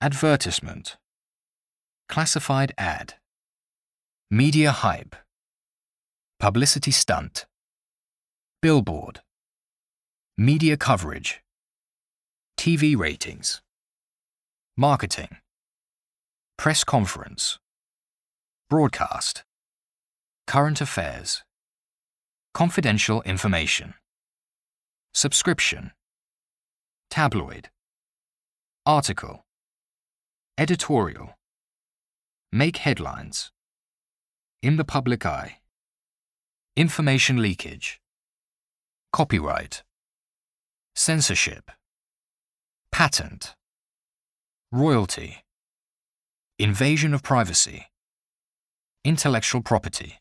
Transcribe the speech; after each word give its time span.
Advertisement. 0.00 0.96
Classified 2.08 2.72
ad. 2.78 3.14
Media 4.30 4.70
hype. 4.70 5.16
Publicity 6.38 6.92
stunt. 6.92 7.46
Billboard. 8.62 9.22
Media 10.36 10.76
coverage. 10.76 11.42
TV 12.56 12.96
ratings. 12.96 13.60
Marketing. 14.76 15.38
Press 16.56 16.84
conference. 16.84 17.58
Broadcast. 18.70 19.42
Current 20.46 20.80
affairs. 20.80 21.42
Confidential 22.54 23.20
information. 23.22 23.94
Subscription. 25.12 25.90
Tabloid. 27.10 27.70
Article. 28.86 29.44
Editorial. 30.58 31.38
Make 32.50 32.78
headlines. 32.78 33.52
In 34.60 34.76
the 34.76 34.82
public 34.84 35.24
eye. 35.24 35.58
Information 36.74 37.40
leakage. 37.40 38.00
Copyright. 39.12 39.84
Censorship. 40.96 41.70
Patent. 42.90 43.54
Royalty. 44.72 45.44
Invasion 46.58 47.14
of 47.14 47.22
privacy. 47.22 47.86
Intellectual 49.04 49.62
property. 49.62 50.18